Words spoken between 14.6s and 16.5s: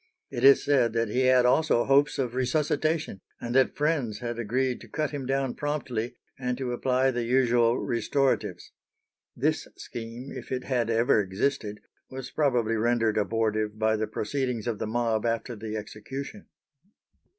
of the mob after the execution.